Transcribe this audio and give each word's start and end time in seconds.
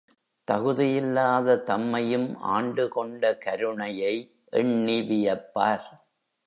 தகுதியில்லாத 0.47 1.57
தம்மையும் 1.67 2.35
ஆண்டுகொண்ட 2.39 3.37
கருணையை 3.37 4.15
எண்ணி 4.51 5.01
வியப்பார். 5.01 5.87